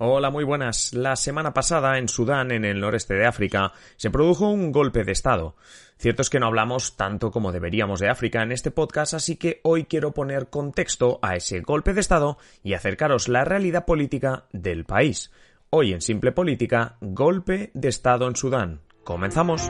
Hola, 0.00 0.30
muy 0.30 0.44
buenas. 0.44 0.94
La 0.94 1.16
semana 1.16 1.52
pasada 1.52 1.98
en 1.98 2.08
Sudán, 2.08 2.52
en 2.52 2.64
el 2.64 2.78
noreste 2.78 3.14
de 3.14 3.26
África, 3.26 3.72
se 3.96 4.10
produjo 4.10 4.48
un 4.48 4.70
golpe 4.70 5.02
de 5.02 5.10
Estado. 5.10 5.56
Cierto 5.98 6.22
es 6.22 6.30
que 6.30 6.38
no 6.38 6.46
hablamos 6.46 6.96
tanto 6.96 7.32
como 7.32 7.50
deberíamos 7.50 7.98
de 7.98 8.08
África 8.08 8.44
en 8.44 8.52
este 8.52 8.70
podcast, 8.70 9.14
así 9.14 9.34
que 9.34 9.58
hoy 9.64 9.86
quiero 9.86 10.12
poner 10.12 10.50
contexto 10.50 11.18
a 11.20 11.34
ese 11.34 11.62
golpe 11.62 11.94
de 11.94 12.00
Estado 12.00 12.38
y 12.62 12.74
acercaros 12.74 13.26
la 13.26 13.44
realidad 13.44 13.86
política 13.86 14.44
del 14.52 14.84
país. 14.84 15.32
Hoy 15.70 15.92
en 15.92 16.00
Simple 16.00 16.30
Política, 16.30 16.96
golpe 17.00 17.72
de 17.74 17.88
Estado 17.88 18.28
en 18.28 18.36
Sudán. 18.36 18.80
Comenzamos. 19.02 19.68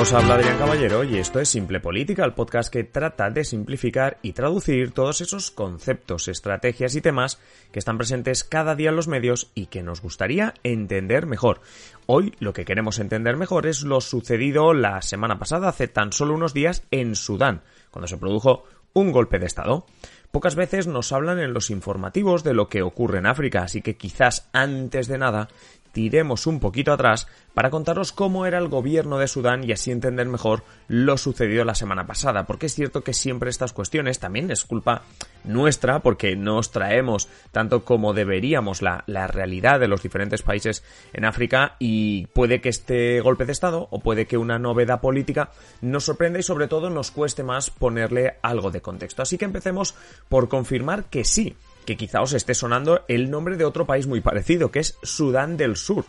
Os 0.00 0.14
habla 0.14 0.36
Adrián 0.36 0.56
Caballero 0.56 1.04
y 1.04 1.18
esto 1.18 1.40
es 1.40 1.50
Simple 1.50 1.78
Política, 1.78 2.24
el 2.24 2.32
podcast 2.32 2.72
que 2.72 2.84
trata 2.84 3.28
de 3.28 3.44
simplificar 3.44 4.16
y 4.22 4.32
traducir 4.32 4.92
todos 4.92 5.20
esos 5.20 5.50
conceptos, 5.50 6.26
estrategias 6.26 6.96
y 6.96 7.02
temas 7.02 7.38
que 7.70 7.80
están 7.80 7.98
presentes 7.98 8.42
cada 8.42 8.74
día 8.74 8.88
en 8.88 8.96
los 8.96 9.08
medios 9.08 9.50
y 9.54 9.66
que 9.66 9.82
nos 9.82 10.00
gustaría 10.00 10.54
entender 10.62 11.26
mejor. 11.26 11.60
Hoy 12.06 12.34
lo 12.40 12.54
que 12.54 12.64
queremos 12.64 12.98
entender 12.98 13.36
mejor 13.36 13.66
es 13.66 13.82
lo 13.82 14.00
sucedido 14.00 14.72
la 14.72 15.02
semana 15.02 15.38
pasada, 15.38 15.68
hace 15.68 15.86
tan 15.86 16.14
solo 16.14 16.32
unos 16.32 16.54
días, 16.54 16.82
en 16.90 17.14
Sudán, 17.14 17.60
cuando 17.90 18.08
se 18.08 18.16
produjo 18.16 18.64
un 18.94 19.12
golpe 19.12 19.38
de 19.38 19.46
Estado. 19.46 19.84
Pocas 20.30 20.54
veces 20.54 20.86
nos 20.86 21.12
hablan 21.12 21.40
en 21.40 21.52
los 21.52 21.70
informativos 21.70 22.44
de 22.44 22.54
lo 22.54 22.68
que 22.68 22.82
ocurre 22.82 23.18
en 23.18 23.26
África, 23.26 23.64
así 23.64 23.82
que 23.82 23.96
quizás 23.96 24.48
antes 24.52 25.08
de 25.08 25.18
nada 25.18 25.48
tiremos 25.92 26.46
un 26.46 26.60
poquito 26.60 26.92
atrás 26.92 27.26
para 27.54 27.70
contaros 27.70 28.12
cómo 28.12 28.46
era 28.46 28.58
el 28.58 28.68
gobierno 28.68 29.18
de 29.18 29.28
Sudán 29.28 29.64
y 29.64 29.72
así 29.72 29.90
entender 29.90 30.26
mejor 30.26 30.62
lo 30.88 31.16
sucedido 31.16 31.64
la 31.64 31.74
semana 31.74 32.06
pasada, 32.06 32.46
porque 32.46 32.66
es 32.66 32.74
cierto 32.74 33.02
que 33.02 33.12
siempre 33.12 33.50
estas 33.50 33.72
cuestiones 33.72 34.18
también 34.18 34.50
es 34.50 34.64
culpa 34.64 35.02
nuestra, 35.44 36.00
porque 36.00 36.36
no 36.36 36.58
os 36.58 36.70
traemos 36.70 37.28
tanto 37.50 37.84
como 37.84 38.14
deberíamos 38.14 38.82
la, 38.82 39.04
la 39.06 39.26
realidad 39.26 39.80
de 39.80 39.88
los 39.88 40.02
diferentes 40.02 40.42
países 40.42 40.84
en 41.12 41.24
África 41.24 41.76
y 41.78 42.26
puede 42.28 42.60
que 42.60 42.68
este 42.68 43.20
golpe 43.20 43.46
de 43.46 43.52
Estado 43.52 43.88
o 43.90 44.00
puede 44.00 44.26
que 44.26 44.38
una 44.38 44.58
novedad 44.58 45.00
política 45.00 45.50
nos 45.80 46.04
sorprenda 46.04 46.38
y 46.38 46.42
sobre 46.42 46.68
todo 46.68 46.90
nos 46.90 47.10
cueste 47.10 47.42
más 47.42 47.70
ponerle 47.70 48.36
algo 48.42 48.70
de 48.70 48.80
contexto. 48.80 49.22
Así 49.22 49.38
que 49.38 49.44
empecemos 49.44 49.94
por 50.28 50.48
confirmar 50.48 51.04
que 51.04 51.24
sí, 51.24 51.56
que 51.84 51.96
quizá 51.96 52.22
os 52.22 52.32
esté 52.32 52.54
sonando 52.54 53.04
el 53.08 53.30
nombre 53.30 53.56
de 53.56 53.64
otro 53.64 53.86
país 53.86 54.06
muy 54.06 54.20
parecido, 54.20 54.70
que 54.70 54.80
es 54.80 54.98
Sudán 55.02 55.56
del 55.56 55.76
Sur. 55.76 56.04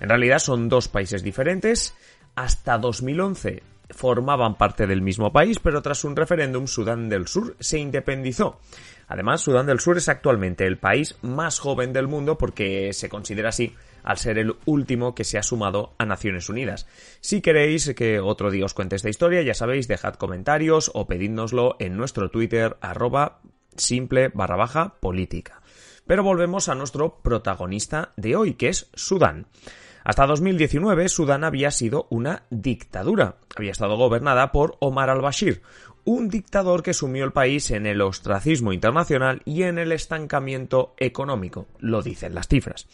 En 0.00 0.08
realidad 0.08 0.38
son 0.38 0.68
dos 0.68 0.88
países 0.88 1.22
diferentes. 1.22 1.94
Hasta 2.34 2.78
2011 2.78 3.62
formaban 3.90 4.56
parte 4.56 4.86
del 4.86 5.02
mismo 5.02 5.32
país, 5.32 5.58
pero 5.58 5.82
tras 5.82 6.04
un 6.04 6.16
referéndum 6.16 6.66
Sudán 6.66 7.08
del 7.08 7.28
Sur 7.28 7.56
se 7.60 7.78
independizó. 7.78 8.58
Además, 9.08 9.42
Sudán 9.42 9.66
del 9.66 9.80
Sur 9.80 9.98
es 9.98 10.08
actualmente 10.08 10.66
el 10.66 10.78
país 10.78 11.16
más 11.22 11.58
joven 11.58 11.92
del 11.92 12.08
mundo 12.08 12.38
porque 12.38 12.92
se 12.92 13.08
considera 13.08 13.50
así 13.50 13.74
al 14.02 14.16
ser 14.16 14.38
el 14.38 14.56
último 14.64 15.14
que 15.14 15.24
se 15.24 15.38
ha 15.38 15.42
sumado 15.42 15.92
a 15.98 16.06
Naciones 16.06 16.48
Unidas. 16.48 16.86
Si 17.20 17.40
queréis 17.40 17.94
que 17.94 18.20
otro 18.20 18.50
día 18.50 18.64
os 18.64 18.74
cuente 18.74 18.96
esta 18.96 19.10
historia, 19.10 19.42
ya 19.42 19.54
sabéis, 19.54 19.86
dejad 19.86 20.14
comentarios 20.14 20.90
o 20.94 21.06
pedídnoslo 21.06 21.76
en 21.78 21.96
nuestro 21.96 22.30
Twitter 22.30 22.76
arroba 22.80 23.40
simple 23.76 24.28
barra 24.28 24.56
baja 24.56 24.94
política. 25.00 25.62
Pero 26.06 26.22
volvemos 26.22 26.68
a 26.68 26.74
nuestro 26.74 27.18
protagonista 27.22 28.12
de 28.16 28.36
hoy, 28.36 28.54
que 28.54 28.68
es 28.68 28.90
Sudán. 28.94 29.46
Hasta 30.04 30.26
2019, 30.26 31.08
Sudán 31.08 31.44
había 31.44 31.70
sido 31.70 32.06
una 32.10 32.42
dictadura. 32.50 33.36
Había 33.56 33.70
estado 33.70 33.96
gobernada 33.96 34.50
por 34.50 34.76
Omar 34.80 35.10
al-Bashir, 35.10 35.62
un 36.04 36.28
dictador 36.28 36.82
que 36.82 36.94
sumió 36.94 37.24
el 37.24 37.32
país 37.32 37.70
en 37.70 37.86
el 37.86 38.00
ostracismo 38.00 38.72
internacional 38.72 39.42
y 39.44 39.62
en 39.62 39.78
el 39.78 39.92
estancamiento 39.92 40.94
económico, 40.98 41.66
lo 41.78 42.02
dicen 42.02 42.34
las 42.34 42.48
cifras. 42.48 42.88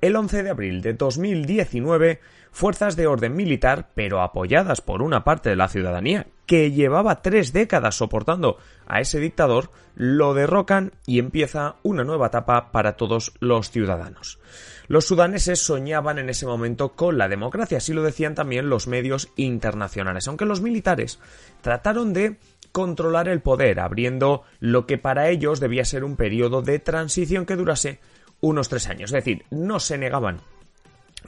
El 0.00 0.16
11 0.16 0.42
de 0.42 0.50
abril 0.50 0.80
de 0.80 0.94
2019, 0.94 2.20
fuerzas 2.50 2.96
de 2.96 3.06
orden 3.06 3.36
militar, 3.36 3.90
pero 3.94 4.22
apoyadas 4.22 4.80
por 4.80 5.02
una 5.02 5.24
parte 5.24 5.50
de 5.50 5.56
la 5.56 5.68
ciudadanía, 5.68 6.26
que 6.48 6.72
llevaba 6.72 7.20
tres 7.20 7.52
décadas 7.52 7.94
soportando 7.94 8.56
a 8.86 9.00
ese 9.00 9.20
dictador, 9.20 9.70
lo 9.94 10.32
derrocan 10.32 10.92
y 11.06 11.18
empieza 11.18 11.76
una 11.82 12.04
nueva 12.04 12.28
etapa 12.28 12.72
para 12.72 12.96
todos 12.96 13.34
los 13.38 13.70
ciudadanos. 13.70 14.40
Los 14.86 15.04
sudaneses 15.04 15.60
soñaban 15.60 16.18
en 16.18 16.30
ese 16.30 16.46
momento 16.46 16.94
con 16.94 17.18
la 17.18 17.28
democracia, 17.28 17.76
así 17.76 17.92
lo 17.92 18.02
decían 18.02 18.34
también 18.34 18.70
los 18.70 18.88
medios 18.88 19.28
internacionales, 19.36 20.26
aunque 20.26 20.46
los 20.46 20.62
militares 20.62 21.20
trataron 21.60 22.14
de 22.14 22.38
controlar 22.72 23.28
el 23.28 23.42
poder, 23.42 23.78
abriendo 23.78 24.42
lo 24.58 24.86
que 24.86 24.96
para 24.96 25.28
ellos 25.28 25.60
debía 25.60 25.84
ser 25.84 26.02
un 26.02 26.16
periodo 26.16 26.62
de 26.62 26.78
transición 26.78 27.44
que 27.44 27.56
durase 27.56 28.00
unos 28.40 28.70
tres 28.70 28.88
años. 28.88 29.10
Es 29.10 29.24
decir, 29.24 29.44
no 29.50 29.80
se 29.80 29.98
negaban 29.98 30.40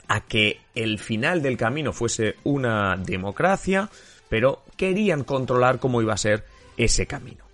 a 0.08 0.22
que 0.22 0.60
el 0.74 0.98
final 0.98 1.42
del 1.42 1.58
camino 1.58 1.92
fuese 1.92 2.36
una 2.42 2.96
democracia, 2.96 3.90
pero 4.30 4.62
querían 4.78 5.24
controlar 5.24 5.78
cómo 5.78 6.00
iba 6.00 6.14
a 6.14 6.16
ser 6.16 6.44
ese 6.78 7.06
camino. 7.06 7.44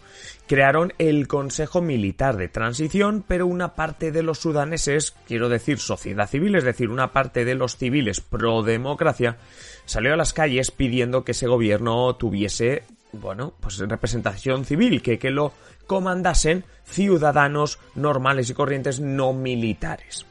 Crearon 0.47 0.93
el 0.99 1.27
Consejo 1.27 1.83
Militar 1.83 2.37
de 2.37 2.47
Transición, 2.47 3.25
pero 3.27 3.49
una 3.49 3.75
parte 3.75 4.13
de 4.13 4.23
los 4.23 4.39
sudaneses, 4.39 5.13
quiero 5.27 5.49
decir 5.49 5.81
sociedad 5.81 6.29
civil, 6.29 6.55
es 6.55 6.63
decir, 6.63 6.91
una 6.91 7.13
parte 7.13 7.45
de 7.45 7.57
los 7.57 7.77
civiles 7.77 8.21
pro 8.21 8.63
democracia, 8.63 9.39
salió 9.87 10.13
a 10.13 10.17
las 10.17 10.33
calles 10.33 10.71
pidiendo 10.71 11.25
que 11.25 11.33
ese 11.33 11.49
gobierno 11.49 12.15
tuviese, 12.15 12.85
bueno, 13.11 13.55
pues 13.59 13.79
representación 13.79 14.65
civil, 14.65 15.03
que, 15.03 15.19
que 15.19 15.31
lo 15.31 15.53
comandasen 15.89 16.65
ciudadanos 16.85 17.81
normales 17.97 18.49
y 18.49 18.55
corrientes 18.55 19.01
no 19.01 19.33
militares. 19.33 20.27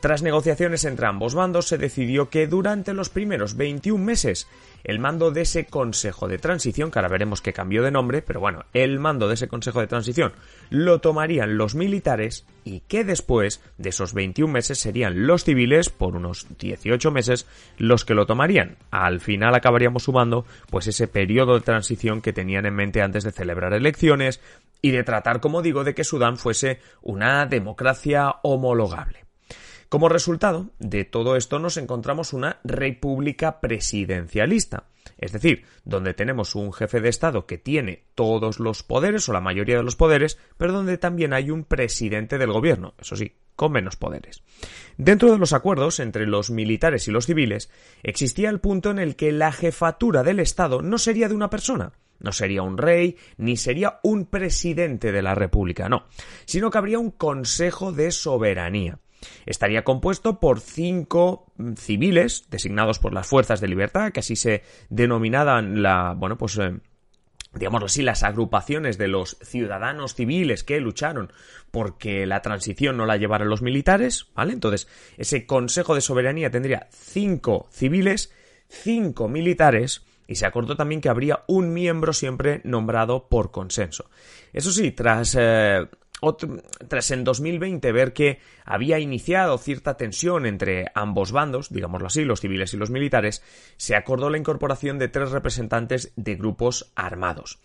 Tras 0.00 0.22
negociaciones 0.22 0.84
entre 0.84 1.06
ambos 1.06 1.34
bandos, 1.34 1.68
se 1.68 1.78
decidió 1.78 2.28
que 2.28 2.46
durante 2.46 2.92
los 2.92 3.08
primeros 3.08 3.56
21 3.56 4.04
meses 4.04 4.46
el 4.84 5.00
mando 5.00 5.32
de 5.32 5.40
ese 5.40 5.66
Consejo 5.66 6.28
de 6.28 6.38
Transición, 6.38 6.90
que 6.90 6.98
ahora 7.00 7.08
veremos 7.08 7.40
que 7.40 7.52
cambió 7.52 7.82
de 7.82 7.90
nombre, 7.90 8.22
pero 8.22 8.38
bueno, 8.38 8.66
el 8.72 9.00
mando 9.00 9.26
de 9.26 9.34
ese 9.34 9.48
Consejo 9.48 9.80
de 9.80 9.88
Transición 9.88 10.32
lo 10.70 11.00
tomarían 11.00 11.56
los 11.58 11.74
militares 11.74 12.46
y 12.62 12.80
que 12.80 13.02
después 13.02 13.60
de 13.78 13.88
esos 13.88 14.14
21 14.14 14.52
meses 14.52 14.78
serían 14.78 15.26
los 15.26 15.42
civiles 15.42 15.88
por 15.88 16.14
unos 16.14 16.46
18 16.58 17.10
meses 17.10 17.46
los 17.78 18.04
que 18.04 18.14
lo 18.14 18.26
tomarían. 18.26 18.76
Al 18.92 19.20
final 19.20 19.56
acabaríamos 19.56 20.04
sumando 20.04 20.46
pues 20.70 20.86
ese 20.86 21.08
periodo 21.08 21.54
de 21.54 21.62
transición 21.62 22.22
que 22.22 22.32
tenían 22.32 22.66
en 22.66 22.74
mente 22.74 23.02
antes 23.02 23.24
de 23.24 23.32
celebrar 23.32 23.72
elecciones 23.72 24.40
y 24.82 24.92
de 24.92 25.02
tratar, 25.02 25.40
como 25.40 25.62
digo, 25.62 25.82
de 25.82 25.94
que 25.94 26.04
Sudán 26.04 26.36
fuese 26.36 26.80
una 27.02 27.46
democracia 27.46 28.36
homologable. 28.42 29.25
Como 29.88 30.08
resultado 30.08 30.70
de 30.80 31.04
todo 31.04 31.36
esto 31.36 31.58
nos 31.60 31.76
encontramos 31.76 32.32
una 32.32 32.58
república 32.64 33.60
presidencialista, 33.60 34.88
es 35.16 35.30
decir, 35.30 35.64
donde 35.84 36.12
tenemos 36.12 36.56
un 36.56 36.72
jefe 36.72 37.00
de 37.00 37.08
Estado 37.08 37.46
que 37.46 37.56
tiene 37.56 38.04
todos 38.16 38.58
los 38.58 38.82
poderes 38.82 39.28
o 39.28 39.32
la 39.32 39.40
mayoría 39.40 39.76
de 39.76 39.84
los 39.84 39.94
poderes, 39.94 40.38
pero 40.56 40.72
donde 40.72 40.98
también 40.98 41.32
hay 41.32 41.50
un 41.50 41.64
presidente 41.64 42.36
del 42.36 42.52
gobierno, 42.52 42.94
eso 42.98 43.14
sí, 43.14 43.36
con 43.54 43.70
menos 43.72 43.94
poderes. 43.94 44.42
Dentro 44.96 45.30
de 45.30 45.38
los 45.38 45.52
acuerdos 45.52 46.00
entre 46.00 46.26
los 46.26 46.50
militares 46.50 47.06
y 47.06 47.12
los 47.12 47.26
civiles, 47.26 47.70
existía 48.02 48.50
el 48.50 48.60
punto 48.60 48.90
en 48.90 48.98
el 48.98 49.14
que 49.14 49.30
la 49.30 49.52
jefatura 49.52 50.24
del 50.24 50.40
Estado 50.40 50.82
no 50.82 50.98
sería 50.98 51.28
de 51.28 51.34
una 51.34 51.48
persona, 51.48 51.92
no 52.18 52.32
sería 52.32 52.62
un 52.62 52.76
rey, 52.76 53.16
ni 53.36 53.56
sería 53.56 54.00
un 54.02 54.26
presidente 54.26 55.12
de 55.12 55.22
la 55.22 55.36
República, 55.36 55.88
no, 55.88 56.06
sino 56.44 56.70
que 56.70 56.78
habría 56.78 56.98
un 56.98 57.12
Consejo 57.12 57.92
de 57.92 58.10
Soberanía. 58.10 58.98
Estaría 59.46 59.84
compuesto 59.84 60.40
por 60.40 60.60
cinco 60.60 61.52
mm, 61.56 61.74
civiles 61.74 62.46
designados 62.50 62.98
por 62.98 63.12
las 63.12 63.26
fuerzas 63.26 63.60
de 63.60 63.68
libertad, 63.68 64.12
que 64.12 64.20
así 64.20 64.36
se 64.36 64.62
denominaban 64.88 65.82
la, 65.82 66.14
bueno, 66.16 66.36
pues 66.36 66.58
eh, 66.58 66.78
digámoslo 67.54 67.86
así, 67.86 68.02
las 68.02 68.22
agrupaciones 68.22 68.98
de 68.98 69.08
los 69.08 69.38
ciudadanos 69.42 70.14
civiles 70.14 70.64
que 70.64 70.80
lucharon 70.80 71.32
porque 71.70 72.26
la 72.26 72.42
transición 72.42 72.96
no 72.96 73.06
la 73.06 73.16
llevaran 73.16 73.48
los 73.48 73.62
militares, 73.62 74.28
¿vale? 74.34 74.52
Entonces, 74.52 74.88
ese 75.16 75.46
Consejo 75.46 75.94
de 75.94 76.00
Soberanía 76.00 76.50
tendría 76.50 76.88
cinco 76.90 77.68
civiles, 77.70 78.32
cinco 78.68 79.28
militares 79.28 80.04
y 80.26 80.36
se 80.36 80.46
acordó 80.46 80.76
también 80.76 81.00
que 81.00 81.08
habría 81.08 81.44
un 81.46 81.72
miembro 81.72 82.12
siempre 82.12 82.60
nombrado 82.64 83.28
por 83.28 83.50
consenso. 83.50 84.10
Eso 84.52 84.72
sí, 84.72 84.90
tras 84.92 85.36
eh, 85.38 85.86
tras 86.88 87.10
en 87.10 87.24
2020 87.24 87.92
ver 87.92 88.12
que 88.12 88.40
había 88.64 88.98
iniciado 88.98 89.58
cierta 89.58 89.96
tensión 89.96 90.46
entre 90.46 90.86
ambos 90.94 91.32
bandos, 91.32 91.70
digámoslo 91.70 92.06
así, 92.06 92.24
los 92.24 92.40
civiles 92.40 92.72
y 92.74 92.76
los 92.76 92.90
militares, 92.90 93.42
se 93.76 93.96
acordó 93.96 94.30
la 94.30 94.38
incorporación 94.38 94.98
de 94.98 95.08
tres 95.08 95.30
representantes 95.30 96.12
de 96.16 96.36
grupos 96.36 96.92
armados. 96.94 97.58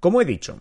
Como 0.00 0.20
he 0.20 0.24
dicho, 0.24 0.60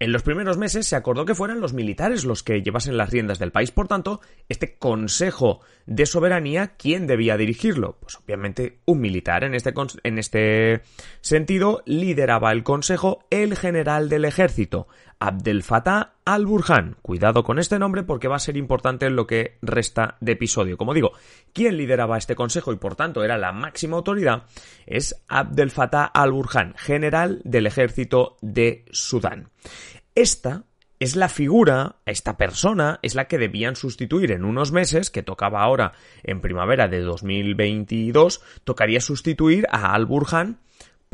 en 0.00 0.10
los 0.10 0.22
primeros 0.22 0.58
meses 0.58 0.86
se 0.88 0.96
acordó 0.96 1.24
que 1.24 1.36
fueran 1.36 1.60
los 1.60 1.72
militares 1.72 2.24
los 2.24 2.42
que 2.42 2.62
llevasen 2.62 2.96
las 2.96 3.10
riendas 3.10 3.38
del 3.38 3.52
país, 3.52 3.70
por 3.70 3.86
tanto, 3.86 4.20
este 4.48 4.76
Consejo 4.76 5.60
de 5.86 6.04
Soberanía, 6.04 6.72
¿quién 6.76 7.06
debía 7.06 7.36
dirigirlo? 7.36 7.96
Pues 8.00 8.16
obviamente 8.16 8.80
un 8.86 9.00
militar. 9.00 9.44
En 9.44 9.54
este, 9.54 9.72
en 10.02 10.18
este 10.18 10.82
sentido, 11.20 11.82
lideraba 11.86 12.50
el 12.50 12.64
Consejo 12.64 13.24
el 13.30 13.56
general 13.56 14.08
del 14.08 14.24
ejército, 14.24 14.88
Abdel 15.18 15.62
Fattah 15.62 16.14
al-Burhan. 16.24 16.96
Cuidado 17.02 17.42
con 17.44 17.58
este 17.58 17.78
nombre 17.78 18.02
porque 18.02 18.28
va 18.28 18.36
a 18.36 18.40
ser 18.40 18.56
importante 18.56 19.06
en 19.06 19.16
lo 19.16 19.26
que 19.26 19.58
resta 19.62 20.16
de 20.20 20.32
episodio. 20.32 20.76
Como 20.76 20.94
digo, 20.94 21.12
quien 21.52 21.76
lideraba 21.76 22.18
este 22.18 22.34
consejo 22.34 22.72
y 22.72 22.76
por 22.76 22.96
tanto 22.96 23.24
era 23.24 23.38
la 23.38 23.52
máxima 23.52 23.96
autoridad 23.96 24.44
es 24.86 25.22
Abdel 25.28 25.70
Fattah 25.70 26.04
al-Burhan, 26.04 26.74
general 26.76 27.40
del 27.44 27.66
ejército 27.66 28.36
de 28.40 28.84
Sudán. 28.90 29.50
Esta 30.14 30.64
es 31.00 31.16
la 31.16 31.28
figura, 31.28 31.96
esta 32.06 32.36
persona 32.36 32.98
es 33.02 33.14
la 33.14 33.26
que 33.26 33.38
debían 33.38 33.76
sustituir 33.76 34.32
en 34.32 34.44
unos 34.44 34.72
meses, 34.72 35.10
que 35.10 35.22
tocaba 35.22 35.62
ahora 35.62 35.92
en 36.22 36.40
primavera 36.40 36.88
de 36.88 37.00
2022, 37.00 38.40
tocaría 38.64 39.00
sustituir 39.00 39.66
a 39.70 39.92
Al-Burhan 39.92 40.60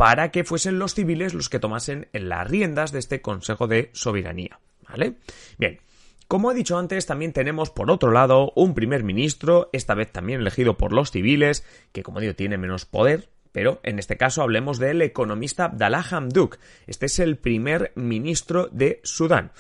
para 0.01 0.31
que 0.31 0.45
fuesen 0.45 0.79
los 0.79 0.95
civiles 0.95 1.35
los 1.35 1.51
que 1.51 1.59
tomasen 1.59 2.09
las 2.15 2.49
riendas 2.49 2.91
de 2.91 3.01
este 3.01 3.21
Consejo 3.21 3.67
de 3.67 3.91
Soberanía. 3.93 4.59
¿Vale? 4.89 5.17
Bien. 5.59 5.79
Como 6.27 6.51
he 6.51 6.55
dicho 6.55 6.79
antes, 6.79 7.05
también 7.05 7.35
tenemos 7.35 7.69
por 7.69 7.91
otro 7.91 8.11
lado 8.11 8.51
un 8.57 8.73
primer 8.73 9.05
ministro, 9.05 9.69
esta 9.75 9.95
vez 9.95 10.11
también 10.11 10.41
elegido 10.41 10.79
por 10.79 10.95
los 10.95 11.11
civiles, 11.11 11.67
que 11.93 12.03
como 12.03 12.21
digo 12.21 12.35
tiene 12.35 12.57
menos 12.57 12.87
poder, 12.87 13.29
pero 13.53 13.79
en 13.83 13.99
este 13.99 14.17
caso 14.17 14.41
hablemos 14.41 14.79
del 14.79 15.03
economista 15.03 15.67
Abdallah 15.67 16.07
Hamduk. 16.11 16.57
Este 16.87 17.05
es 17.05 17.19
el 17.19 17.37
primer 17.37 17.93
ministro 17.95 18.71
de 18.73 19.01
Sudán. 19.05 19.53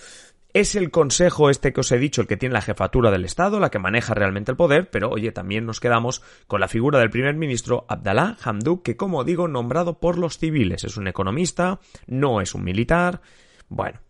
Es 0.52 0.75
el 0.75 0.91
consejo 0.91 1.49
este 1.49 1.73
que 1.73 1.81
os 1.81 1.93
he 1.93 1.99
dicho 1.99 2.20
el 2.20 2.26
que 2.26 2.37
tiene 2.37 2.55
la 2.55 2.61
jefatura 2.61 3.12
del 3.12 3.25
Estado, 3.25 3.61
la 3.61 3.70
que 3.70 3.79
maneja 3.79 4.14
realmente 4.14 4.50
el 4.50 4.56
poder, 4.56 4.91
pero 4.91 5.08
oye, 5.08 5.31
también 5.31 5.64
nos 5.64 5.79
quedamos 5.79 6.23
con 6.49 6.61
la 6.61 6.67
figura 6.67 6.99
del 6.99 7.11
primer 7.11 7.37
ministro 7.37 7.85
Abdallah 7.88 8.37
Hamduk, 8.43 8.82
que 8.82 8.97
como 8.97 9.23
digo, 9.23 9.47
nombrado 9.47 10.00
por 10.00 10.19
los 10.19 10.38
civiles. 10.38 10.82
Es 10.82 10.97
un 10.97 11.06
economista, 11.06 11.79
no 12.08 12.41
es 12.41 12.55
un 12.56 12.64
militar. 12.64 13.20
Bueno, 13.69 14.00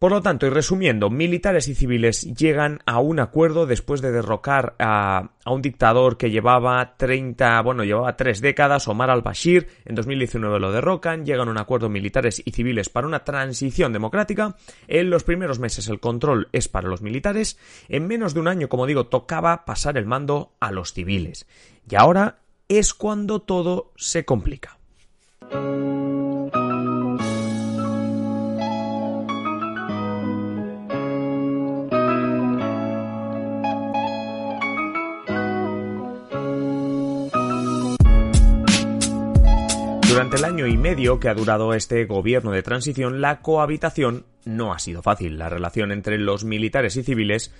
por 0.00 0.12
lo 0.12 0.22
tanto, 0.22 0.46
y 0.46 0.48
resumiendo, 0.48 1.10
militares 1.10 1.68
y 1.68 1.74
civiles 1.74 2.22
llegan 2.34 2.80
a 2.86 3.00
un 3.00 3.20
acuerdo 3.20 3.66
después 3.66 4.00
de 4.00 4.10
derrocar 4.10 4.74
a, 4.78 5.32
un 5.44 5.60
dictador 5.60 6.16
que 6.16 6.30
llevaba 6.30 6.94
30, 6.96 7.60
bueno, 7.60 7.84
llevaba 7.84 8.16
tres 8.16 8.40
décadas, 8.40 8.88
Omar 8.88 9.10
al-Bashir, 9.10 9.68
en 9.84 9.94
2019 9.94 10.58
lo 10.58 10.72
derrocan, 10.72 11.26
llegan 11.26 11.48
a 11.48 11.50
un 11.50 11.58
acuerdo 11.58 11.90
militares 11.90 12.40
y 12.42 12.52
civiles 12.52 12.88
para 12.88 13.06
una 13.06 13.24
transición 13.24 13.92
democrática, 13.92 14.56
en 14.88 15.10
los 15.10 15.22
primeros 15.22 15.58
meses 15.58 15.86
el 15.88 16.00
control 16.00 16.48
es 16.52 16.66
para 16.66 16.88
los 16.88 17.02
militares, 17.02 17.58
en 17.90 18.06
menos 18.06 18.32
de 18.32 18.40
un 18.40 18.48
año, 18.48 18.70
como 18.70 18.86
digo, 18.86 19.08
tocaba 19.08 19.66
pasar 19.66 19.98
el 19.98 20.06
mando 20.06 20.54
a 20.60 20.72
los 20.72 20.94
civiles. 20.94 21.46
Y 21.90 21.96
ahora 21.96 22.38
es 22.70 22.94
cuando 22.94 23.42
todo 23.42 23.92
se 23.96 24.24
complica. 24.24 24.78
Durante 40.10 40.38
el 40.38 40.44
año 40.44 40.66
y 40.66 40.76
medio 40.76 41.20
que 41.20 41.28
ha 41.28 41.34
durado 41.34 41.72
este 41.72 42.04
gobierno 42.04 42.50
de 42.50 42.64
transición, 42.64 43.20
la 43.20 43.40
cohabitación 43.42 44.26
no 44.44 44.72
ha 44.72 44.80
sido 44.80 45.02
fácil. 45.02 45.38
La 45.38 45.48
relación 45.48 45.92
entre 45.92 46.18
los 46.18 46.42
militares 46.42 46.96
y 46.96 47.04
civiles 47.04 47.54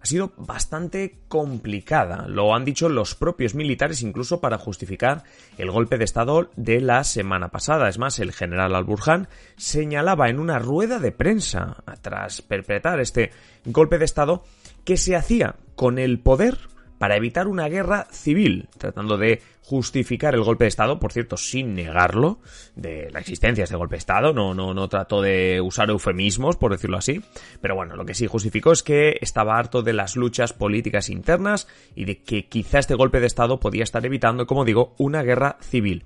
ha 0.00 0.06
sido 0.06 0.32
bastante 0.36 1.18
complicada. 1.26 2.28
Lo 2.28 2.54
han 2.54 2.64
dicho 2.64 2.88
los 2.88 3.16
propios 3.16 3.56
militares 3.56 4.02
incluso 4.02 4.40
para 4.40 4.56
justificar 4.56 5.24
el 5.58 5.72
golpe 5.72 5.98
de 5.98 6.04
Estado 6.04 6.48
de 6.54 6.80
la 6.80 7.02
semana 7.02 7.48
pasada. 7.48 7.88
Es 7.88 7.98
más, 7.98 8.20
el 8.20 8.32
general 8.32 8.76
Al-Burhan 8.76 9.26
señalaba 9.56 10.28
en 10.28 10.38
una 10.38 10.60
rueda 10.60 11.00
de 11.00 11.10
prensa, 11.10 11.82
tras 12.02 12.40
perpetrar 12.40 13.00
este 13.00 13.32
golpe 13.64 13.98
de 13.98 14.04
Estado, 14.04 14.44
que 14.84 14.96
se 14.96 15.16
hacía 15.16 15.56
con 15.74 15.98
el 15.98 16.20
poder 16.20 16.56
para 16.98 17.16
evitar 17.16 17.48
una 17.48 17.68
guerra 17.68 18.06
civil, 18.10 18.68
tratando 18.78 19.18
de 19.18 19.42
justificar 19.66 20.32
el 20.36 20.44
golpe 20.44 20.62
de 20.62 20.68
Estado, 20.68 21.00
por 21.00 21.12
cierto, 21.12 21.36
sin 21.36 21.74
negarlo, 21.74 22.38
de 22.76 23.10
la 23.12 23.18
existencia 23.18 23.62
de 23.62 23.64
este 23.64 23.76
golpe 23.76 23.96
de 23.96 23.98
Estado, 23.98 24.32
no, 24.32 24.54
no, 24.54 24.72
no 24.74 24.88
trató 24.88 25.20
de 25.20 25.60
usar 25.60 25.90
eufemismos, 25.90 26.56
por 26.56 26.70
decirlo 26.70 26.96
así, 26.96 27.20
pero 27.60 27.74
bueno, 27.74 27.96
lo 27.96 28.06
que 28.06 28.14
sí 28.14 28.28
justificó 28.28 28.70
es 28.70 28.84
que 28.84 29.18
estaba 29.20 29.58
harto 29.58 29.82
de 29.82 29.92
las 29.92 30.14
luchas 30.14 30.52
políticas 30.52 31.10
internas 31.10 31.66
y 31.96 32.04
de 32.04 32.22
que 32.22 32.46
quizá 32.46 32.78
este 32.78 32.94
golpe 32.94 33.18
de 33.18 33.26
Estado 33.26 33.58
podía 33.58 33.82
estar 33.82 34.06
evitando, 34.06 34.46
como 34.46 34.64
digo, 34.64 34.94
una 34.98 35.24
guerra 35.24 35.56
civil. 35.60 36.04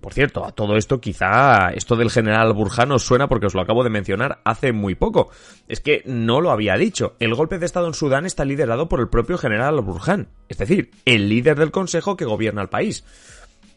Por 0.00 0.14
cierto, 0.14 0.46
a 0.46 0.52
todo 0.52 0.76
esto 0.76 1.00
quizá 1.00 1.70
esto 1.74 1.94
del 1.94 2.10
general 2.10 2.54
Burjano 2.54 2.98
suena 2.98 3.28
porque 3.28 3.46
os 3.46 3.54
lo 3.54 3.60
acabo 3.60 3.84
de 3.84 3.90
mencionar 3.90 4.40
hace 4.44 4.72
muy 4.72 4.94
poco. 4.94 5.30
Es 5.68 5.80
que 5.80 6.02
no 6.06 6.40
lo 6.40 6.50
había 6.50 6.76
dicho. 6.76 7.16
El 7.18 7.34
golpe 7.34 7.58
de 7.58 7.66
Estado 7.66 7.86
en 7.86 7.94
Sudán 7.94 8.24
está 8.24 8.46
liderado 8.46 8.88
por 8.88 9.00
el 9.00 9.08
propio 9.08 9.36
general 9.36 9.78
Burhan, 9.82 10.28
es 10.48 10.56
decir, 10.56 10.90
el 11.04 11.28
líder 11.28 11.58
del 11.58 11.70
Consejo 11.70 12.16
que 12.16 12.24
gobierna 12.24 12.62
el 12.62 12.70
país. 12.70 12.99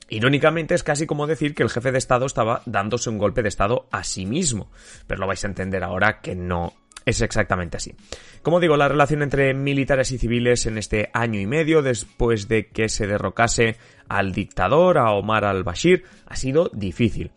Irónicamente 0.09 0.75
es 0.75 0.83
casi 0.83 1.07
como 1.07 1.27
decir 1.27 1.55
que 1.55 1.63
el 1.63 1.69
jefe 1.69 1.91
de 1.91 1.97
Estado 1.97 2.25
estaba 2.25 2.61
dándose 2.65 3.09
un 3.09 3.17
golpe 3.17 3.41
de 3.41 3.49
Estado 3.49 3.87
a 3.91 4.03
sí 4.03 4.25
mismo, 4.25 4.69
pero 5.07 5.21
lo 5.21 5.27
vais 5.27 5.43
a 5.43 5.47
entender 5.47 5.83
ahora 5.83 6.21
que 6.21 6.35
no 6.35 6.73
es 7.05 7.21
exactamente 7.21 7.77
así. 7.77 7.95
Como 8.41 8.59
digo, 8.59 8.77
la 8.77 8.87
relación 8.87 9.23
entre 9.23 9.53
militares 9.53 10.11
y 10.11 10.17
civiles 10.17 10.65
en 10.65 10.77
este 10.77 11.09
año 11.13 11.39
y 11.39 11.47
medio, 11.47 11.81
después 11.81 12.47
de 12.47 12.67
que 12.67 12.89
se 12.89 13.07
derrocase 13.07 13.77
al 14.07 14.33
dictador, 14.33 14.97
a 14.97 15.11
Omar 15.11 15.45
al-Bashir, 15.45 16.03
ha 16.25 16.35
sido 16.35 16.69
difícil. 16.73 17.31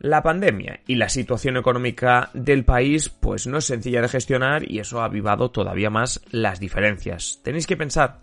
La 0.00 0.22
pandemia 0.22 0.80
y 0.86 0.94
la 0.94 1.08
situación 1.08 1.56
económica 1.56 2.30
del 2.32 2.64
país 2.64 3.08
pues 3.08 3.48
no 3.48 3.58
es 3.58 3.64
sencilla 3.64 4.00
de 4.00 4.08
gestionar 4.08 4.70
y 4.70 4.78
eso 4.78 5.00
ha 5.00 5.06
avivado 5.06 5.50
todavía 5.50 5.90
más 5.90 6.20
las 6.30 6.60
diferencias. 6.60 7.40
Tenéis 7.42 7.66
que 7.66 7.76
pensar 7.76 8.20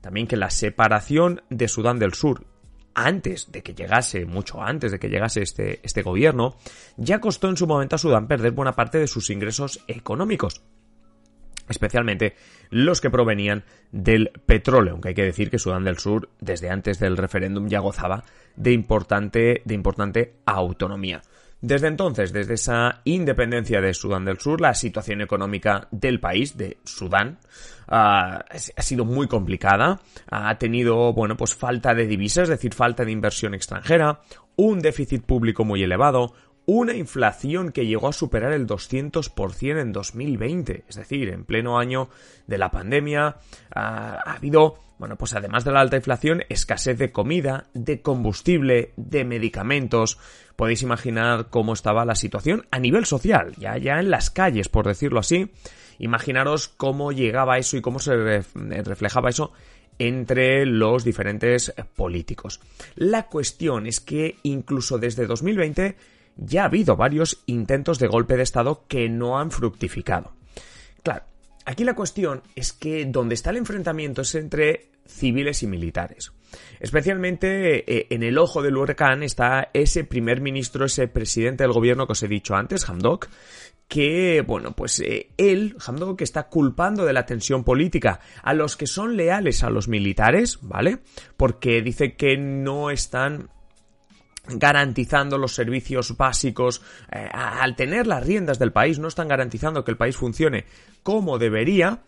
también 0.00 0.26
que 0.26 0.36
la 0.36 0.50
separación 0.50 1.42
de 1.50 1.68
Sudán 1.68 1.98
del 1.98 2.14
Sur 2.14 2.46
antes 2.94 3.52
de 3.52 3.62
que 3.62 3.74
llegase, 3.74 4.24
mucho 4.24 4.62
antes 4.62 4.90
de 4.90 4.98
que 4.98 5.08
llegase 5.08 5.42
este, 5.42 5.80
este 5.82 6.02
gobierno, 6.02 6.56
ya 6.96 7.20
costó 7.20 7.48
en 7.48 7.56
su 7.56 7.66
momento 7.66 7.96
a 7.96 7.98
Sudán 7.98 8.26
perder 8.26 8.52
buena 8.52 8.72
parte 8.72 8.98
de 8.98 9.06
sus 9.06 9.28
ingresos 9.30 9.84
económicos 9.86 10.62
especialmente 11.68 12.36
los 12.70 13.00
que 13.00 13.10
provenían 13.10 13.64
del 13.92 14.30
petróleo, 14.46 14.92
aunque 14.92 15.08
hay 15.08 15.14
que 15.14 15.24
decir 15.24 15.50
que 15.50 15.58
Sudán 15.58 15.84
del 15.84 15.98
Sur 15.98 16.30
desde 16.40 16.70
antes 16.70 16.98
del 16.98 17.16
referéndum 17.16 17.68
ya 17.68 17.80
gozaba 17.80 18.24
de 18.56 18.72
importante, 18.72 19.62
de 19.64 19.74
importante 19.74 20.36
autonomía. 20.46 21.22
Desde 21.60 21.88
entonces, 21.88 22.32
desde 22.32 22.54
esa 22.54 23.00
independencia 23.04 23.80
de 23.80 23.94
Sudán 23.94 24.24
del 24.24 24.38
Sur, 24.38 24.60
la 24.60 24.74
situación 24.74 25.22
económica 25.22 25.88
del 25.90 26.20
país, 26.20 26.56
de 26.56 26.78
Sudán, 26.84 27.38
ah, 27.88 28.44
ha 28.48 28.82
sido 28.82 29.04
muy 29.04 29.26
complicada. 29.26 30.00
Ha 30.30 30.58
tenido, 30.58 31.12
bueno, 31.14 31.36
pues 31.36 31.54
falta 31.54 31.94
de 31.94 32.06
divisas, 32.06 32.44
es 32.44 32.50
decir, 32.50 32.74
falta 32.74 33.04
de 33.04 33.12
inversión 33.12 33.54
extranjera, 33.54 34.20
un 34.56 34.80
déficit 34.80 35.24
público 35.24 35.64
muy 35.64 35.82
elevado, 35.82 36.34
una 36.66 36.94
inflación 36.94 37.70
que 37.70 37.86
llegó 37.86 38.08
a 38.08 38.12
superar 38.12 38.52
el 38.52 38.66
200% 38.66 39.80
en 39.80 39.92
2020, 39.92 40.84
es 40.88 40.96
decir, 40.96 41.28
en 41.28 41.44
pleno 41.44 41.78
año 41.78 42.08
de 42.46 42.58
la 42.58 42.70
pandemia, 42.70 43.36
ha 43.74 44.32
habido, 44.32 44.78
bueno, 44.98 45.16
pues 45.16 45.34
además 45.34 45.64
de 45.64 45.72
la 45.72 45.80
alta 45.80 45.96
inflación, 45.96 46.44
escasez 46.48 46.98
de 46.98 47.12
comida, 47.12 47.66
de 47.74 48.00
combustible, 48.00 48.92
de 48.96 49.24
medicamentos. 49.24 50.18
Podéis 50.56 50.82
imaginar 50.82 51.48
cómo 51.50 51.74
estaba 51.74 52.04
la 52.04 52.14
situación 52.14 52.66
a 52.70 52.78
nivel 52.78 53.04
social, 53.04 53.54
ya, 53.58 53.76
ya 53.76 53.98
en 53.98 54.10
las 54.10 54.30
calles, 54.30 54.68
por 54.68 54.86
decirlo 54.86 55.20
así. 55.20 55.52
Imaginaros 55.98 56.68
cómo 56.68 57.12
llegaba 57.12 57.58
eso 57.58 57.76
y 57.76 57.82
cómo 57.82 57.98
se 57.98 58.42
reflejaba 58.54 59.30
eso 59.30 59.52
entre 59.98 60.66
los 60.66 61.04
diferentes 61.04 61.72
políticos. 61.94 62.60
La 62.94 63.28
cuestión 63.28 63.86
es 63.86 64.00
que 64.00 64.36
incluso 64.42 64.98
desde 64.98 65.26
2020 65.26 65.96
ya 66.36 66.62
ha 66.62 66.66
habido 66.66 66.96
varios 66.96 67.42
intentos 67.46 67.98
de 67.98 68.08
golpe 68.08 68.36
de 68.36 68.42
Estado 68.42 68.84
que 68.88 69.08
no 69.08 69.38
han 69.38 69.50
fructificado. 69.50 70.32
Claro, 71.02 71.24
aquí 71.66 71.84
la 71.84 71.94
cuestión 71.94 72.42
es 72.54 72.72
que 72.72 73.04
donde 73.04 73.34
está 73.34 73.50
el 73.50 73.58
enfrentamiento 73.58 74.22
es 74.22 74.34
entre 74.34 74.88
civiles 75.06 75.62
y 75.62 75.66
militares. 75.66 76.32
Especialmente 76.80 77.92
eh, 77.92 78.06
en 78.10 78.22
el 78.22 78.38
ojo 78.38 78.62
del 78.62 78.76
huracán 78.76 79.22
está 79.22 79.70
ese 79.74 80.04
primer 80.04 80.40
ministro, 80.40 80.86
ese 80.86 81.08
presidente 81.08 81.64
del 81.64 81.72
gobierno 81.72 82.06
que 82.06 82.12
os 82.12 82.22
he 82.22 82.28
dicho 82.28 82.54
antes, 82.54 82.88
Hamdok, 82.88 83.28
que, 83.88 84.42
bueno, 84.46 84.72
pues 84.72 85.00
eh, 85.00 85.30
él, 85.36 85.76
Hamdok, 85.84 86.22
está 86.22 86.48
culpando 86.48 87.04
de 87.04 87.12
la 87.12 87.26
tensión 87.26 87.62
política 87.62 88.20
a 88.42 88.54
los 88.54 88.76
que 88.76 88.86
son 88.86 89.16
leales 89.16 89.62
a 89.62 89.70
los 89.70 89.88
militares, 89.88 90.58
¿vale? 90.62 90.98
Porque 91.36 91.82
dice 91.82 92.16
que 92.16 92.36
no 92.36 92.90
están 92.90 93.50
garantizando 94.48 95.38
los 95.38 95.54
servicios 95.54 96.16
básicos, 96.16 96.82
eh, 97.12 97.28
al 97.32 97.76
tener 97.76 98.06
las 98.06 98.24
riendas 98.24 98.58
del 98.58 98.72
país, 98.72 98.98
no 98.98 99.08
están 99.08 99.28
garantizando 99.28 99.84
que 99.84 99.90
el 99.90 99.96
país 99.96 100.16
funcione 100.16 100.64
como 101.02 101.38
debería, 101.38 102.00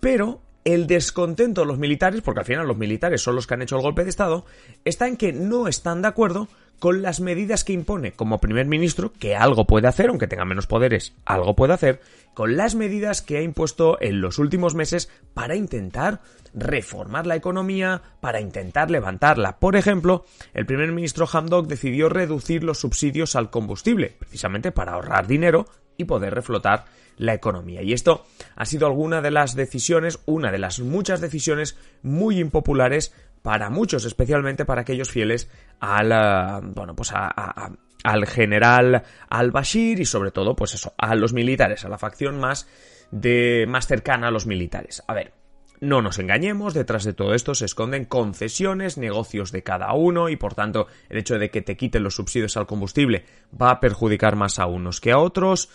pero 0.00 0.42
el 0.64 0.86
descontento 0.86 1.62
de 1.62 1.66
los 1.66 1.78
militares, 1.78 2.20
porque 2.20 2.40
al 2.40 2.46
final 2.46 2.66
los 2.66 2.76
militares 2.76 3.22
son 3.22 3.34
los 3.34 3.46
que 3.46 3.54
han 3.54 3.62
hecho 3.62 3.76
el 3.76 3.82
golpe 3.82 4.04
de 4.04 4.10
Estado, 4.10 4.44
está 4.84 5.08
en 5.08 5.16
que 5.16 5.32
no 5.32 5.68
están 5.68 6.02
de 6.02 6.08
acuerdo 6.08 6.48
con 6.80 7.02
las 7.02 7.20
medidas 7.20 7.62
que 7.62 7.74
impone 7.74 8.12
como 8.12 8.40
primer 8.40 8.66
ministro, 8.66 9.12
que 9.12 9.36
algo 9.36 9.66
puede 9.66 9.86
hacer, 9.86 10.08
aunque 10.08 10.26
tenga 10.26 10.44
menos 10.44 10.66
poderes, 10.66 11.14
algo 11.26 11.54
puede 11.54 11.74
hacer, 11.74 12.00
con 12.34 12.56
las 12.56 12.74
medidas 12.74 13.22
que 13.22 13.36
ha 13.36 13.42
impuesto 13.42 13.98
en 14.00 14.20
los 14.20 14.38
últimos 14.38 14.74
meses 14.74 15.10
para 15.34 15.54
intentar 15.54 16.20
reformar 16.54 17.26
la 17.26 17.36
economía, 17.36 18.02
para 18.20 18.40
intentar 18.40 18.90
levantarla. 18.90 19.58
Por 19.58 19.76
ejemplo, 19.76 20.24
el 20.54 20.66
primer 20.66 20.90
ministro 20.90 21.28
Hamdok 21.30 21.66
decidió 21.66 22.08
reducir 22.08 22.64
los 22.64 22.80
subsidios 22.80 23.36
al 23.36 23.50
combustible, 23.50 24.16
precisamente 24.18 24.72
para 24.72 24.92
ahorrar 24.92 25.26
dinero 25.26 25.66
y 25.98 26.04
poder 26.04 26.34
reflotar 26.34 26.86
la 27.18 27.34
economía. 27.34 27.82
Y 27.82 27.92
esto 27.92 28.24
ha 28.56 28.64
sido 28.64 28.86
alguna 28.86 29.20
de 29.20 29.30
las 29.30 29.54
decisiones, 29.54 30.20
una 30.24 30.50
de 30.50 30.58
las 30.58 30.80
muchas 30.80 31.20
decisiones 31.20 31.76
muy 32.02 32.38
impopulares 32.38 33.14
para 33.42 33.70
muchos, 33.70 34.04
especialmente 34.04 34.64
para 34.64 34.82
aquellos 34.82 35.10
fieles 35.10 35.50
al, 35.80 36.12
eh, 36.12 36.66
bueno, 36.74 36.94
pues 36.94 37.12
al 37.12 38.26
general 38.26 39.02
al-Bashir 39.28 40.00
y 40.00 40.04
sobre 40.04 40.30
todo, 40.30 40.54
pues 40.56 40.74
eso, 40.74 40.94
a 40.98 41.14
los 41.14 41.32
militares, 41.32 41.84
a 41.84 41.88
la 41.88 41.98
facción 41.98 42.38
más 42.38 42.68
de, 43.10 43.66
más 43.68 43.86
cercana 43.86 44.28
a 44.28 44.30
los 44.30 44.46
militares. 44.46 45.02
A 45.06 45.14
ver, 45.14 45.32
no 45.80 46.02
nos 46.02 46.18
engañemos, 46.18 46.74
detrás 46.74 47.04
de 47.04 47.14
todo 47.14 47.34
esto 47.34 47.54
se 47.54 47.64
esconden 47.64 48.04
concesiones, 48.04 48.98
negocios 48.98 49.50
de 49.50 49.62
cada 49.62 49.92
uno 49.94 50.28
y 50.28 50.36
por 50.36 50.54
tanto 50.54 50.86
el 51.08 51.18
hecho 51.18 51.38
de 51.38 51.50
que 51.50 51.62
te 51.62 51.76
quiten 51.76 52.02
los 52.02 52.16
subsidios 52.16 52.58
al 52.58 52.66
combustible 52.66 53.24
va 53.60 53.70
a 53.70 53.80
perjudicar 53.80 54.36
más 54.36 54.58
a 54.58 54.66
unos 54.66 55.00
que 55.00 55.12
a 55.12 55.18
otros. 55.18 55.70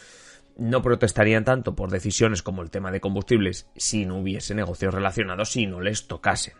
No 0.58 0.82
protestarían 0.82 1.44
tanto 1.44 1.76
por 1.76 1.90
decisiones 1.90 2.44
como 2.44 2.62
el 2.62 2.70
tema 2.70 2.92
de 2.92 3.02
combustibles 3.02 3.68
si 3.76 4.06
no 4.06 4.20
hubiese 4.20 4.54
negocios 4.54 4.94
relacionados 4.94 5.56
y 5.58 5.66
no 5.66 5.82
les 5.82 6.08
tocasen. 6.08 6.54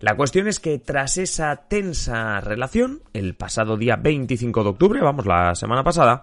La 0.00 0.16
cuestión 0.16 0.46
es 0.46 0.60
que 0.60 0.78
tras 0.78 1.18
esa 1.18 1.56
tensa 1.68 2.40
relación, 2.40 3.02
el 3.12 3.34
pasado 3.34 3.76
día 3.76 3.96
25 3.96 4.62
de 4.62 4.68
octubre, 4.70 5.00
vamos, 5.00 5.26
la 5.26 5.56
semana 5.56 5.82
pasada, 5.82 6.22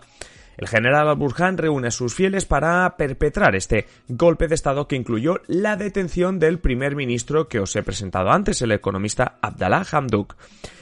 el 0.57 0.69
general 0.69 1.09
al-Burhan 1.09 1.57
reúne 1.57 1.89
a 1.89 1.91
sus 1.91 2.15
fieles 2.15 2.45
para 2.45 2.95
perpetrar 2.95 3.53
este 3.53 3.87
golpe 4.07 4.47
de 4.47 4.55
Estado 4.55 4.87
que 4.87 4.95
incluyó 4.95 5.41
la 5.47 5.75
detención 5.75 6.39
del 6.39 6.59
primer 6.59 6.95
ministro 6.95 7.49
que 7.49 7.59
os 7.59 7.75
he 7.75 7.83
presentado 7.83 8.31
antes, 8.31 8.61
el 8.61 8.71
economista 8.71 9.37
Abdallah 9.41 9.85
Hamdouk. 9.91 10.35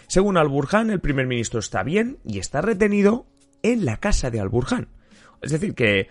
Según 0.05 0.37
al-Burhan, 0.37 0.91
el 0.91 0.99
primer 0.99 1.25
ministro 1.25 1.59
está 1.59 1.81
bien 1.81 2.19
y 2.23 2.37
está 2.37 2.61
retenido 2.61 3.25
en 3.63 3.85
la 3.85 3.97
casa 3.97 4.29
de 4.29 4.39
al-Burhan. 4.39 4.87
Es 5.41 5.51
decir, 5.51 5.73
que 5.73 6.09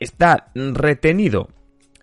está 0.00 0.50
retenido 0.54 1.50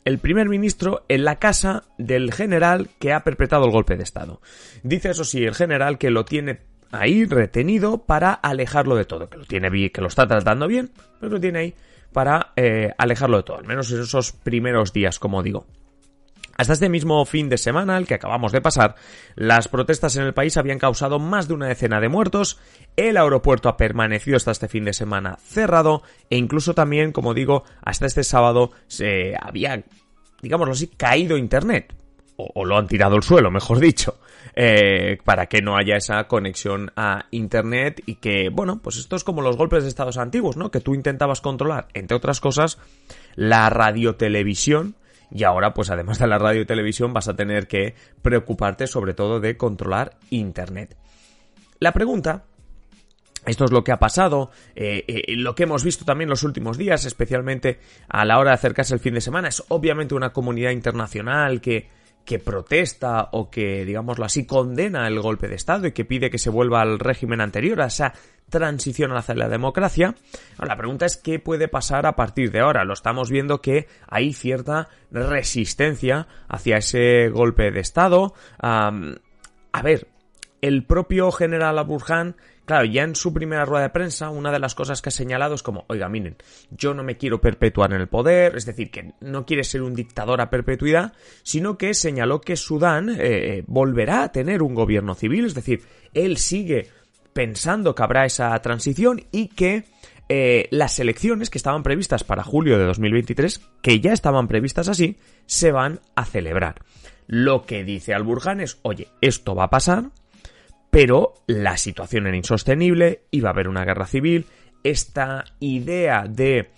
el 0.06 0.20
primer 0.20 0.50
ministro 0.50 1.06
en 1.08 1.25
la 1.25 1.38
casa 1.38 1.84
del 1.98 2.34
general 2.34 2.89
que 3.00 3.13
ha 3.13 3.24
perpetrado 3.24 3.65
el 3.65 3.72
golpe 3.72 3.98
de 3.98 4.03
Estado. 4.03 4.41
Dice 4.84 5.12
eso 5.12 5.24
sí, 5.24 5.44
el 5.44 5.56
general 5.56 5.98
que 5.98 6.10
lo 6.10 6.25
tiene 6.25 6.62
ahí 6.91 7.25
retenido 7.25 8.06
para 8.06 8.34
alejarlo 8.34 8.96
de 8.96 9.06
todo, 9.06 9.29
que 9.29 9.38
lo 9.38 9.46
tiene 9.46 9.70
bien, 9.70 9.91
que 9.91 10.01
lo 10.01 10.08
está 10.08 10.27
tratando 10.27 10.68
bien, 10.68 10.91
pero 11.20 11.34
lo 11.34 11.39
tiene 11.39 11.60
ahí 11.60 11.75
para 12.12 12.53
eh, 12.56 12.91
alejarlo 12.98 13.38
de 13.38 13.44
todo, 13.44 13.58
al 13.58 13.65
menos 13.65 13.91
en 13.91 14.01
esos 14.01 14.32
primeros 14.32 14.94
días, 14.94 15.20
como 15.20 15.44
digo. 15.44 15.68
Hasta 16.60 16.74
este 16.74 16.89
mismo 16.89 17.24
fin 17.24 17.48
de 17.48 17.58
semana, 17.58 17.98
el 17.98 18.06
que 18.06 18.16
acabamos 18.16 18.51
de 18.51 18.60
pasar, 18.60 18.96
las 19.36 19.70
protestas 19.70 20.18
en 20.18 20.24
el 20.24 20.34
país 20.34 20.58
habían 20.58 20.78
causado 20.78 21.18
más 21.18 21.48
de 21.48 21.54
una 21.54 21.68
decena 21.68 22.01
de 22.01 22.10
muertos, 22.10 22.60
el 22.98 23.16
aeropuerto 23.16 23.70
ha 23.70 23.78
permanecido 23.78 24.36
hasta 24.36 24.51
este 24.51 24.68
fin 24.68 24.84
de 24.84 24.92
semana 24.92 25.38
cerrado 25.42 26.04
e 26.30 26.36
incluso 26.36 26.74
también, 26.74 27.13
como 27.13 27.34
digo, 27.34 27.63
hasta 27.82 28.08
este 28.08 28.25
sábado 28.25 28.72
se 28.88 29.36
había, 29.42 29.86
digámoslo 30.42 30.74
así, 30.74 30.88
caído 30.88 31.38
Internet. 31.38 31.96
O, 32.36 32.66
lo 32.66 32.78
han 32.78 32.88
tirado 32.88 33.16
al 33.16 33.24
suelo, 33.24 33.51
mejor 33.51 33.80
dicho, 33.80 34.20
eh, 34.54 35.18
para 35.24 35.46
que 35.46 35.62
no 35.62 35.78
haya 35.78 35.96
esa 35.96 36.25
conexión 36.28 36.92
a 36.98 37.28
Internet 37.32 38.04
y 38.06 38.16
que, 38.16 38.50
bueno, 38.50 38.82
pues 38.84 38.98
esto 38.98 39.16
es 39.16 39.24
como 39.24 39.42
los 39.42 39.56
golpes 39.56 39.84
de 39.84 39.89
estados 39.89 40.18
antiguos, 40.18 40.58
¿no? 40.58 40.72
Que 40.72 40.82
tú 40.82 40.94
intentabas 40.94 41.39
controlar, 41.39 41.88
entre 41.94 42.18
otras 42.18 42.42
cosas, 42.42 42.80
la 43.36 43.70
radiotelevisión 43.70 44.96
y 45.31 45.43
ahora, 45.43 45.74
pues 45.74 45.89
además 45.89 46.19
de 46.19 46.27
la 46.27 46.38
radio 46.38 46.62
y 46.62 46.65
televisión, 46.65 47.13
vas 47.13 47.27
a 47.27 47.36
tener 47.36 47.67
que 47.67 47.95
preocuparte 48.21 48.88
sobre 48.88 49.13
todo 49.13 49.39
de 49.39 49.57
controlar 49.57 50.17
Internet. 50.29 50.98
La 51.79 51.93
pregunta 51.93 52.45
esto 53.45 53.65
es 53.65 53.71
lo 53.71 53.83
que 53.83 53.91
ha 53.91 54.00
pasado, 54.00 54.51
eh, 54.75 55.05
eh, 55.07 55.36
lo 55.36 55.55
que 55.55 55.63
hemos 55.63 55.83
visto 55.83 56.03
también 56.03 56.29
los 56.29 56.43
últimos 56.43 56.77
días, 56.77 57.05
especialmente 57.05 57.79
a 58.09 58.25
la 58.25 58.38
hora 58.38 58.51
de 58.51 58.55
acercarse 58.55 58.93
el 58.93 59.00
fin 59.00 59.13
de 59.13 59.21
semana. 59.21 59.48
Es 59.48 59.63
obviamente 59.69 60.13
una 60.13 60.33
comunidad 60.33 60.71
internacional 60.71 61.62
que, 61.62 61.89
que 62.29 62.38
protesta 62.38 63.29
o 63.31 63.50
que, 63.50 63.83
digámoslo 63.86 64.24
así, 64.24 64.45
condena 64.45 65.07
el 65.07 65.19
golpe 65.19 65.48
de 65.48 65.55
Estado 65.55 65.88
y 65.88 65.93
que 65.93 66.05
pide 66.05 66.29
que 66.29 66.38
se 66.38 66.51
vuelva 66.51 66.79
al 66.79 67.00
régimen 67.00 67.41
anterior, 67.41 67.81
a 67.81 67.88
esa 67.88 68.13
transición 68.51 69.17
hacia 69.17 69.33
la 69.33 69.50
democracia. 69.50 70.13
la 70.59 70.77
pregunta 70.77 71.07
es 71.07 71.17
qué 71.17 71.39
puede 71.39 71.67
pasar 71.67 72.05
a 72.05 72.15
partir 72.15 72.51
de 72.51 72.59
ahora. 72.59 72.83
Lo 72.83 72.93
estamos 72.93 73.31
viendo 73.31 73.62
que 73.62 73.88
hay 74.07 74.33
cierta 74.33 74.89
resistencia 75.09 76.27
hacia 76.48 76.77
ese 76.77 77.29
golpe 77.29 77.71
de 77.71 77.79
Estado. 77.79 78.36
a 78.59 79.81
ver, 79.81 80.07
el 80.62 80.86
propio 80.86 81.31
general 81.31 81.79
Aburhan 81.79 82.36
Claro, 82.69 82.85
ya 82.85 83.01
en 83.01 83.15
su 83.15 83.33
primera 83.33 83.65
rueda 83.65 83.85
de 83.85 83.89
prensa, 83.89 84.29
una 84.29 84.51
de 84.51 84.59
las 84.59 84.75
cosas 84.75 85.01
que 85.01 85.09
ha 85.09 85.11
señalado 85.11 85.55
es 85.55 85.63
como, 85.63 85.85
oiga, 85.88 86.07
miren, 86.07 86.35
yo 86.69 86.93
no 86.93 87.03
me 87.03 87.17
quiero 87.17 87.41
perpetuar 87.41 87.93
en 87.93 88.01
el 88.01 88.07
poder, 88.07 88.55
es 88.55 88.67
decir, 88.67 88.91
que 88.91 89.15
no 89.21 89.43
quiere 89.43 89.63
ser 89.63 89.81
un 89.81 89.95
dictador 89.95 90.39
a 90.39 90.51
perpetuidad, 90.51 91.13
sino 91.41 91.79
que 91.79 91.95
señaló 91.95 92.41
que 92.41 92.55
Sudán 92.55 93.09
eh, 93.09 93.15
eh, 93.17 93.63
volverá 93.65 94.21
a 94.21 94.31
tener 94.31 94.61
un 94.61 94.75
gobierno 94.75 95.15
civil, 95.15 95.45
es 95.45 95.55
decir, 95.55 95.81
él 96.13 96.38
sigue 96.38 96.85
pensando 97.33 97.95
que 97.95 98.03
habrá 98.03 98.27
esa 98.27 98.55
transición 98.61 99.19
y 99.31 99.47
que 99.47 99.85
eh, 100.29 100.67
las 100.69 100.99
elecciones 100.99 101.49
que 101.49 101.57
estaban 101.57 101.81
previstas 101.81 102.23
para 102.23 102.43
julio 102.43 102.77
de 102.77 102.85
2023, 102.85 103.61
que 103.81 103.99
ya 103.99 104.13
estaban 104.13 104.47
previstas 104.47 104.89
así, 104.89 105.17
se 105.47 105.71
van 105.71 106.01
a 106.13 106.23
celebrar. 106.23 106.83
Lo 107.25 107.65
que 107.65 107.83
dice 107.83 108.13
Al-Burhan 108.13 108.61
es, 108.61 108.77
oye, 108.83 109.07
esto 109.21 109.55
va 109.55 109.63
a 109.63 109.69
pasar, 109.71 110.11
pero 110.89 111.36
la 111.48 111.77
situación 111.77 112.27
era 112.27 112.38
insostenible, 112.38 113.22
iba 113.31 113.50
a 113.50 113.53
haber 113.53 113.67
una 113.67 113.86
guerra 113.86 114.05
civil, 114.05 114.46
esta 114.84 115.46
idea 115.60 116.25
de 116.27 116.69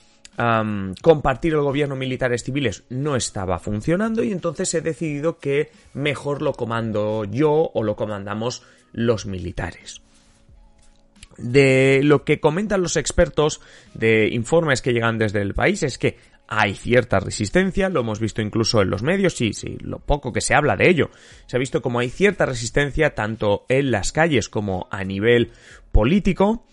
compartir 1.01 1.53
el 1.53 1.61
gobierno 1.61 1.95
militares 1.95 2.43
civiles 2.43 2.83
no 2.89 3.15
estaba 3.15 3.59
funcionando 3.59 4.23
y 4.23 4.31
entonces 4.31 4.73
he 4.73 4.81
decidido 4.81 5.37
que 5.37 5.69
mejor 5.93 6.41
lo 6.41 6.53
comando 6.53 7.25
yo 7.25 7.69
o 7.73 7.83
lo 7.83 7.95
comandamos 7.95 8.63
los 8.91 9.25
militares. 9.25 10.01
De 11.37 12.01
lo 12.03 12.23
que 12.23 12.39
comentan 12.39 12.81
los 12.81 12.97
expertos 12.97 13.61
de 13.93 14.29
informes 14.31 14.81
que 14.81 14.93
llegan 14.93 15.17
desde 15.17 15.41
el 15.41 15.53
país 15.53 15.83
es 15.83 15.97
que 15.97 16.17
hay 16.53 16.75
cierta 16.75 17.21
resistencia, 17.21 17.87
lo 17.87 18.01
hemos 18.01 18.19
visto 18.19 18.41
incluso 18.41 18.81
en 18.81 18.89
los 18.89 19.03
medios, 19.03 19.37
sí, 19.37 19.53
sí, 19.53 19.77
lo 19.79 19.99
poco 19.99 20.33
que 20.33 20.41
se 20.41 20.53
habla 20.53 20.75
de 20.75 20.89
ello. 20.89 21.09
Se 21.45 21.55
ha 21.55 21.59
visto 21.59 21.81
como 21.81 21.99
hay 21.99 22.09
cierta 22.09 22.45
resistencia 22.45 23.15
tanto 23.15 23.65
en 23.69 23.89
las 23.89 24.11
calles 24.11 24.49
como 24.49 24.89
a 24.91 25.05
nivel 25.05 25.53
político, 25.93 26.65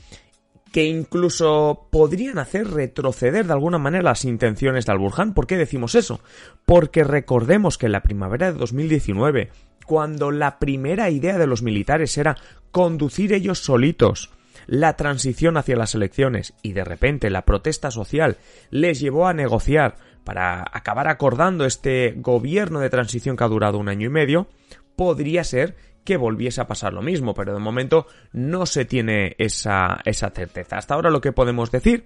que 0.73 0.87
incluso 0.87 1.87
podrían 1.93 2.41
hacer 2.41 2.69
retroceder 2.69 3.47
de 3.47 3.53
alguna 3.53 3.79
manera 3.79 4.03
las 4.03 4.25
intenciones 4.25 4.85
de 4.85 4.91
Al-Burhan. 4.91 5.33
¿Por 5.33 5.47
qué 5.47 5.57
decimos 5.57 5.95
eso? 5.95 6.21
Porque 6.67 7.05
recordemos 7.05 7.79
que 7.79 7.87
en 7.87 7.93
la 7.93 8.03
primavera 8.03 8.51
de 8.51 8.59
2019, 8.59 9.53
cuando 9.87 10.33
la 10.33 10.59
primera 10.59 11.09
idea 11.09 11.39
de 11.39 11.47
los 11.47 11.63
militares 11.63 12.19
era 12.19 12.37
conducir 12.73 13.33
ellos 13.33 13.61
solitos 13.61 14.33
la 14.69 14.97
transición 14.97 15.57
hacia 15.57 15.77
las 15.77 15.95
elecciones 15.95 16.53
y 16.63 16.75
de 16.75 16.85
repente 16.85 17.31
la 17.31 17.47
protesta 17.47 17.91
social 17.91 18.37
les 18.71 19.01
llevó 19.01 19.27
a 19.27 19.33
negociar 19.33 19.97
para 20.25 20.63
acabar 20.71 21.09
acordando 21.09 21.65
este 21.65 22.13
gobierno 22.19 22.81
de 22.81 22.91
transición 22.91 23.37
que 23.37 23.45
ha 23.45 23.49
durado 23.49 23.79
un 23.79 23.89
año 23.89 24.07
y 24.07 24.11
medio, 24.11 24.47
podría 24.95 25.43
ser 25.43 25.75
que 26.05 26.19
volviese 26.19 26.61
a 26.61 26.67
pasar 26.67 26.93
lo 26.93 27.01
mismo, 27.01 27.33
pero 27.33 27.55
de 27.55 27.61
momento 27.61 28.07
no 28.33 28.67
se 28.67 28.85
tiene 28.85 29.35
esa, 29.39 30.01
esa 30.05 30.31
certeza. 30.31 30.77
Hasta 30.77 30.95
ahora 30.95 31.11
lo 31.11 31.23
que 31.23 31.33
podemos 31.33 31.71
decir 31.71 32.05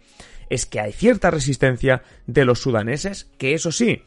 es 0.48 0.64
que 0.64 0.78
hay 0.78 0.92
cierta 0.92 1.32
resistencia 1.32 2.02
de 2.26 2.44
los 2.44 2.60
sudaneses, 2.60 3.28
que 3.38 3.54
eso 3.54 3.72
sí, 3.72 4.04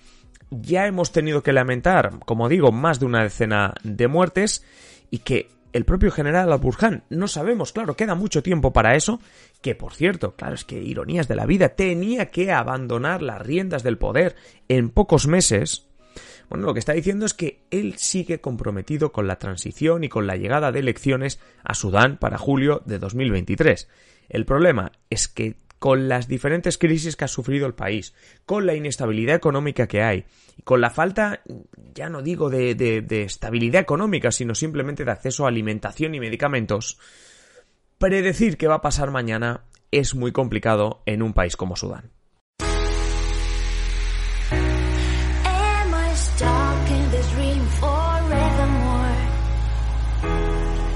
ya 0.49 0.87
hemos 0.87 1.11
tenido 1.11 1.43
que 1.43 1.51
lamentar, 1.51 2.19
como 2.25 2.47
digo, 2.47 2.71
más 2.71 3.01
de 3.01 3.05
una 3.05 3.23
decena 3.23 3.73
de 3.83 4.07
muertes, 4.07 4.65
y 5.11 5.19
que 5.19 5.49
el 5.75 5.83
propio 5.83 6.09
general 6.09 6.53
Al-Burhan. 6.53 7.03
No 7.09 7.27
sabemos, 7.27 7.73
claro, 7.73 7.97
queda 7.97 8.15
mucho 8.15 8.41
tiempo 8.41 8.71
para 8.71 8.95
eso, 8.95 9.19
que 9.61 9.75
por 9.75 9.93
cierto, 9.93 10.33
claro, 10.33 10.55
es 10.55 10.63
que 10.63 10.81
ironías 10.81 11.27
de 11.27 11.35
la 11.35 11.45
vida, 11.45 11.75
tenía 11.75 12.31
que 12.31 12.53
abandonar 12.53 13.21
las 13.21 13.41
riendas 13.41 13.83
del 13.83 13.97
poder 13.97 14.37
en 14.69 14.89
pocos 14.89 15.27
meses. 15.27 15.89
Bueno, 16.49 16.65
lo 16.65 16.73
que 16.73 16.79
está 16.79 16.93
diciendo 16.93 17.25
es 17.25 17.33
que 17.33 17.65
él 17.71 17.95
sigue 17.97 18.39
comprometido 18.39 19.11
con 19.11 19.27
la 19.27 19.37
transición 19.37 20.05
y 20.05 20.09
con 20.09 20.27
la 20.27 20.37
llegada 20.37 20.71
de 20.71 20.79
elecciones 20.79 21.41
a 21.65 21.73
Sudán 21.73 22.15
para 22.19 22.37
julio 22.37 22.81
de 22.85 22.97
2023. 22.97 23.89
El 24.29 24.45
problema 24.45 24.93
es 25.09 25.27
que 25.27 25.57
con 25.85 26.09
las 26.09 26.27
diferentes 26.27 26.79
crisis 26.79 27.15
que 27.15 27.25
ha 27.25 27.27
sufrido 27.27 27.67
el 27.67 27.75
país, 27.75 28.15
con 28.47 28.65
la 28.65 28.73
inestabilidad 28.73 29.35
económica 29.35 29.85
que 29.85 30.01
hay, 30.01 30.25
y 30.57 30.63
con 30.63 30.81
la 30.81 30.89
falta, 30.89 31.43
ya 31.93 32.09
no 32.09 32.23
digo 32.23 32.49
de, 32.49 32.73
de, 32.73 33.21
estabilidad 33.21 33.83
económica, 33.83 34.31
sino 34.31 34.55
simplemente 34.55 35.05
de 35.05 35.11
acceso 35.11 35.45
a 35.45 35.49
alimentación 35.49 36.15
y 36.15 36.19
medicamentos, 36.19 36.97
predecir 37.99 38.57
qué 38.57 38.67
va 38.67 38.77
a 38.77 38.81
pasar 38.81 39.11
mañana 39.11 39.65
es 39.91 40.15
muy 40.15 40.31
complicado 40.31 41.03
en 41.05 41.21
un 41.21 41.33
país 41.33 41.55
como 41.55 41.75
Sudán. 41.75 42.14